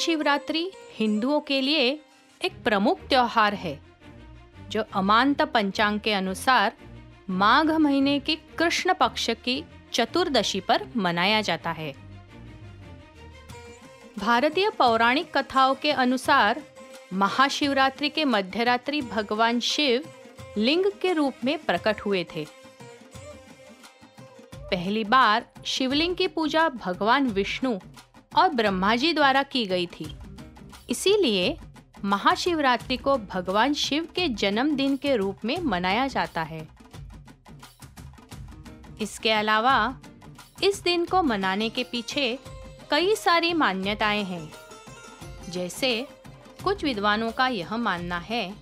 [0.00, 1.88] महाशिवरात्रि हिंदुओं के लिए
[2.40, 3.78] एक प्रमुख त्योहार है,
[4.70, 6.76] जो अमांत पंचांग के अनुसार
[7.30, 9.62] माघ महीने की कृष्ण पक्ष की
[9.92, 11.92] चतुर्दशी पर मनाया जाता है।
[14.18, 16.62] भारतीय पौराणिक कथाओं के अनुसार
[17.12, 20.08] महाशिवरात्रि के मध्यरात्रि भगवान शिव
[20.58, 22.46] लिंग के रूप में प्रकट हुए थे।
[24.56, 27.78] पहली बार शिवलिंग की पूजा भगवान विष्णु
[28.36, 30.16] और ब्रह्मा जी द्वारा की गई थी।
[30.90, 31.56] इसीलिए
[32.04, 36.68] महाशिवरात्रि को भगवान शिव के जन्मदिन के रूप में मनाया जाता है।
[39.00, 40.00] इसके अलावा
[40.62, 42.38] इस दिन को मनाने के पीछे
[42.90, 44.52] कई सारी मान्यताएँ हैं।
[45.48, 46.06] जैसे
[46.64, 48.54] कुछ विद्वानों का यह मानना है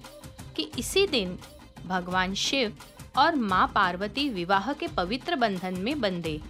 [0.57, 1.39] कि इसी दिन
[1.87, 2.77] भगवान शिव
[3.19, 6.41] और माँ पार्वती विवाह के पवित्र बंधन में बंधे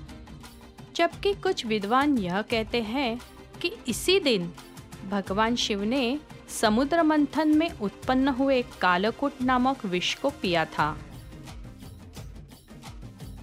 [0.99, 3.21] जबकि कुछ विद्वान यह कहते हैं
[3.63, 4.53] कि इसी दिन
[5.11, 10.99] भगवान शिव ने समुद्र मंथन में उत्पन्न हुए कालकूट नामक विष को पिया था।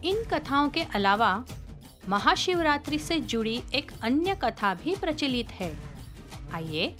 [0.03, 1.45] इन कथाओं के अलावा
[2.09, 5.77] महाशिवरात्रि से जुड़ी एक अन्य कथा भी प्रचलित है।
[6.53, 6.95] आइए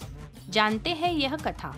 [0.50, 1.76] जानते हैं यह कथा।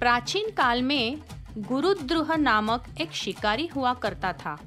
[0.00, 1.18] प्राचीन काल में
[1.58, 4.58] गुरुद्रुह नामक एक शिकारी हुआ करता था।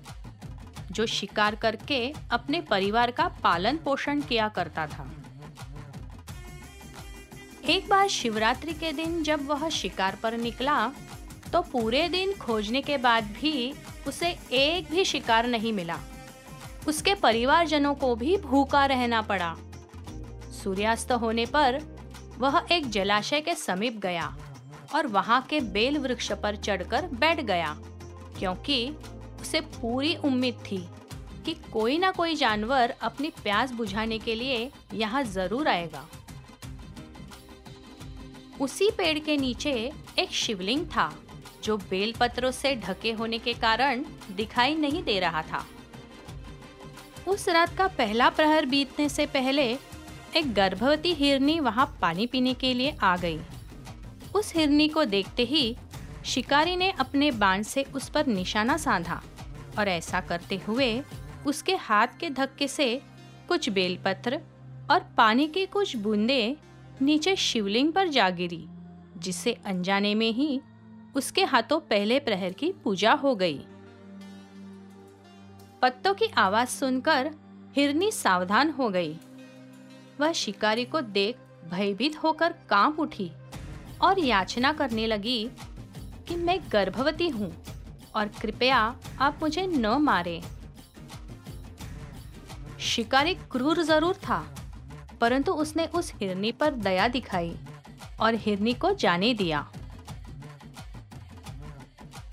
[0.96, 2.00] जो शिकार करके
[2.32, 5.10] अपने परिवार का पालन पोषण किया करता था।
[7.70, 10.92] एक बार शिवरात्रि के दिन जब वह शिकार पर निकला
[11.54, 13.74] तो पूरे दिन खोजने के बाद भी
[14.08, 15.98] उसे एक भी शिकार नहीं मिला।
[16.88, 19.56] उसके परिवारजनों को भी भूखा रहना पड़ा।
[20.54, 21.80] सूर्यास्त होने पर
[22.38, 24.36] वह एक जलाशय के समीप गया
[24.96, 27.76] और वहाँ के बेल वृक्ष पर चढ़कर बैठ गया,
[28.40, 28.88] क्योंकि
[29.46, 30.78] उसे पूरी उम्मीद थी
[31.46, 36.06] कि कोई ना कोई जानवर अपनी प्यास बुझाने के लिए यहाँ ज़रूर आएगा।
[38.62, 39.74] उसी पेड़ के नीचे
[40.20, 41.12] एक शिवलिंग था,
[41.64, 45.64] जो बेल पत्रों से ढके होने के कारण दिखाई नहीं दे रहा था।
[47.28, 49.68] उस रात का पहला प्रहर बीतने से पहले
[50.36, 53.40] एक गर्भवती हिरनी वहाँ पानी पीने के लिए आ गई।
[54.36, 55.76] उस हिरनी को देखते ही
[56.26, 59.22] शिकारी ने अपने बाण से उस पर निशाना साधा।
[59.80, 61.02] और ऐसा करते हुए
[61.46, 63.02] उसके हाथ के धक्के से
[63.48, 64.40] कुछ बेलपत्र
[64.92, 66.56] और पानी की कुछ बूंदें
[67.02, 68.66] नीचे शिवलिंग पर जा गिरी,
[69.18, 70.60] जिससे अनजाने में ही
[71.16, 73.60] उसके हाथों पहले प्रहर की पूजा हो गई।
[75.82, 77.32] पत्तों की आवाज़ सुनकर
[77.76, 79.16] हिरनी सावधान हो गई।
[80.20, 81.38] वह शिकारी को देख
[81.72, 83.32] भयभीत होकर काँप उठी
[84.02, 85.50] और याचना करने लगी
[86.28, 87.52] कि मैं गर्भवती हूँ।
[88.16, 88.78] और कृपया
[89.20, 90.42] आप मुझे न मारे।
[92.82, 94.46] शिकारी क्रूर ज़रूर था,
[95.22, 97.56] परंतु उसने उस हिरनी पर दया दिखाई
[98.20, 99.66] और हिरनी को जाने दिया।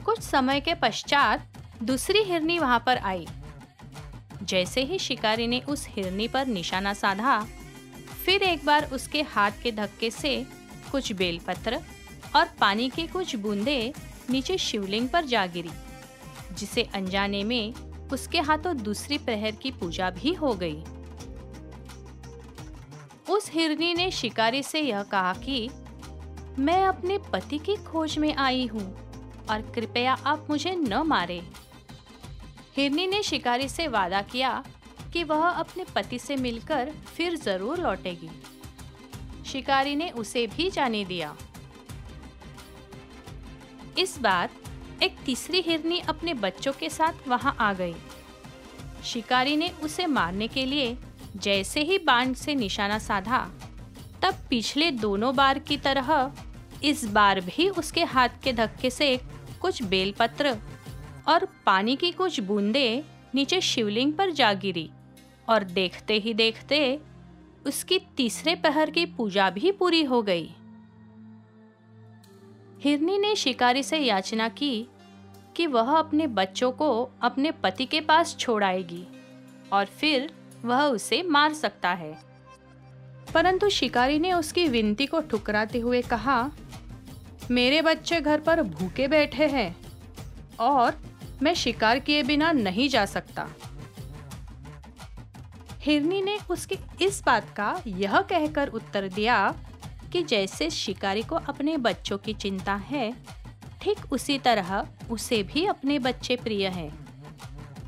[0.04, 1.48] कुछ समय के पश्चात
[1.82, 3.26] दूसरी हिरनी वहाँ पर आई।
[4.43, 7.41] जैसे ही शिकारी ने उस हिरनी पर निशाना साधा,
[8.25, 10.34] फिर एक बार उसके हाथ के धक्के से
[10.91, 11.78] कुछ बेलपत्र
[12.37, 13.93] और पानी की कुछ बूंदे
[14.30, 15.70] नीचे शिवलिंग पर जा गिरी,
[16.54, 17.74] जिसे अनजाने में
[18.12, 20.82] उसके हाथों दूसरी प्रहर की पूजा भी हो गई।
[23.30, 25.68] उस हिरनी ने शिकारी से यह कहा कि,
[26.58, 28.86] मैं अपने पति की खोज में आई हूँ
[29.50, 31.42] और कृपया आप मुझे न मारे।
[32.76, 34.64] हिरनी ने शिकारी से वादा किया
[35.12, 38.30] कि वह अपने पति से मिलकर फिर ज़रूर लौटेगी।
[39.46, 41.36] शिकारी ने उसे भी जाने दिया।
[43.98, 44.50] इस बार
[45.03, 47.94] एक तीसरी हिरनी अपने बच्चों के साथ वहाँ आ गई।
[49.04, 50.97] शिकारी ने उसे मारने के लिए
[51.36, 53.38] जैसे ही बाण से निशाना साधा,
[54.22, 56.32] तब पिछले दोनों बार की तरह
[56.84, 59.16] इस बार भी उसके हाथ के धक्के से
[59.60, 60.56] कुछ बेलपत्र
[61.28, 63.02] और पानी की कुछ बूंदें
[63.34, 64.88] नीचे शिवलिंग पर जा गिरी
[65.49, 66.99] और देखते ही देखते
[67.66, 70.49] उसकी तीसरे पहर की पूजा भी पूरी हो गई।
[72.82, 74.88] हिरनी ने शिकारी से याचना की
[75.56, 79.06] कि वह अपने बच्चों को अपने पति के पास छोड़ाएगी
[79.73, 80.32] और फिर
[80.64, 82.19] वह उसे मार सकता है।
[83.34, 86.50] परंतु शिकारी ने उसकी विनती को ठुकराते हुए कहा,
[87.50, 89.76] मेरे बच्चे घर पर भूखे बैठे हैं
[90.61, 91.00] और
[91.43, 93.49] मैं शिकार किए बिना नहीं जा सकता।
[95.81, 99.55] हिरनी ने उसकी इस बात का यह कहकर उत्तर दिया
[100.12, 103.12] कि जैसे शिकारी को अपने बच्चों की चिंता है,
[103.82, 106.91] ठीक उसी तरह उसे भी अपने बच्चे प्रिय हैं।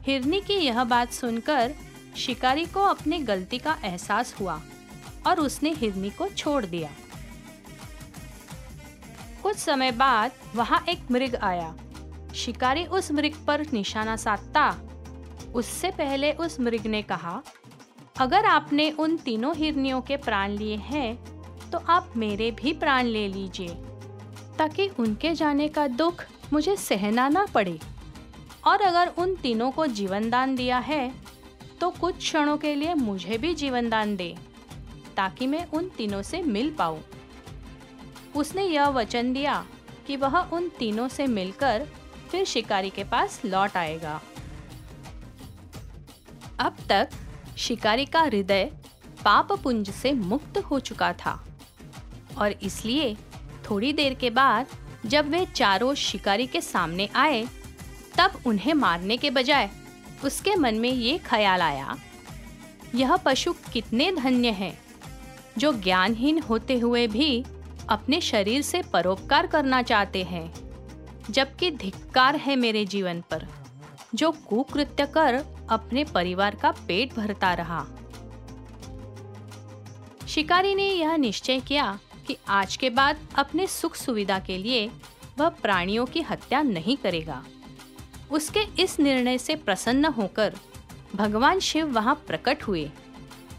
[0.02, 1.74] हिरनी की यह बात सुनकर
[2.16, 4.60] शिकारी को अपनी गलती का एहसास हुआ
[5.26, 6.90] और उसने हिरनी को छोड़ दिया।
[9.42, 11.74] कुछ समय बाद वहाँ एक मृग आया।
[12.34, 14.68] शिकारी उस मृग पर निशाना साधता।
[15.54, 17.42] उससे पहले उस मृग ने कहा,
[18.18, 21.33] अगर आपने उन तीनों हिरनियों के प्राण लिए हैं
[21.74, 23.68] तो आप मेरे भी प्राण ले लीजिए।
[24.58, 26.22] ताकि उनके जाने का दुख
[26.52, 27.78] मुझे सहना ना पड़े।
[28.66, 31.12] और अगर उन तीनों को जीवन दान दिया है
[31.80, 34.34] तो कुछ क्षणों के लिए मुझे भी जीवन दान दे,
[35.16, 37.00] ताकि मैं उन तीनों से मिल पाऊँ।
[38.36, 39.64] उसने यह वचन दिया
[40.06, 41.86] कि वह उन तीनों से मिलकर
[42.30, 44.20] फिर शिकारी के पास लौट आएगा।
[46.60, 47.08] अब तक
[47.56, 48.64] शिकारी का हृदय
[49.24, 51.34] पाप पुंज से मुक्त हो चुका था।
[52.38, 53.14] और इसलिए
[53.70, 54.66] थोड़ी देर के बाद
[55.06, 57.44] जब वे चारों शिकारी के सामने आए,
[58.18, 59.70] तब उन्हें मारने के बजाय
[60.24, 61.96] उसके मन में ये ख्याल आया,
[62.94, 64.78] यह पशु कितने धन्य हैं,
[65.58, 67.44] जो ज्ञानहीन होते हुए भी
[67.88, 70.52] अपने शरीर से परोपकार करना चाहते हैं,
[71.30, 73.46] जबकि धिक्कार है मेरे जीवन पर,
[74.14, 77.84] जो कुकृत्य कर अपने परिवार का पेट भरता रहा।
[80.28, 84.90] शिकारी ने यह निश्चय किया कि आज के बाद अपने सुख सुविधा के लिए
[85.38, 87.42] वह प्राणियों की हत्या नहीं करेगा।
[88.30, 90.54] उसके इस निर्णय से प्रसन्न होकर
[91.14, 92.90] भगवान शिव वहाँ प्रकट हुए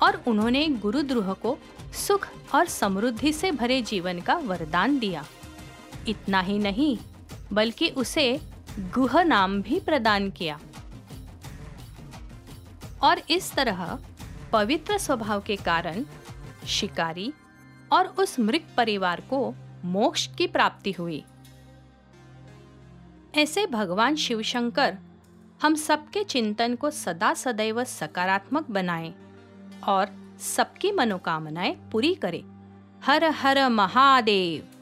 [0.01, 1.57] और उन्होंने गुरुद्रोह को
[2.07, 5.25] सुख और समृद्धि से भरे जीवन का वरदान दिया।
[6.07, 6.97] इतना ही नहीं,
[7.53, 8.39] बल्कि उसे
[8.93, 10.59] गुह नाम भी प्रदान किया।
[13.03, 13.97] और इस तरह
[14.51, 16.03] पवित्र स्वभाव के कारण
[16.67, 17.31] शिकारी
[17.91, 19.55] और उस मृत परिवार को
[19.85, 21.23] मोक्ष की प्राप्ति हुई।
[23.37, 24.97] ऐसे भगवान शिव शंकर
[25.61, 29.13] हम सबके चिंतन को सदा सदैव सकारात्मक बनाएँ
[29.87, 32.43] और सबकी मनोकामनाएँ पूरी करें।
[33.03, 34.74] हर हर महादेव।